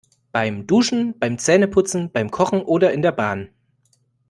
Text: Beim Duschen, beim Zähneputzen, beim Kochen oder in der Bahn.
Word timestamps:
Beim 0.31 0.65
Duschen, 0.65 1.13
beim 1.19 1.37
Zähneputzen, 1.37 2.11
beim 2.11 2.31
Kochen 2.31 2.63
oder 2.63 2.91
in 2.91 3.03
der 3.03 3.11
Bahn. 3.11 3.51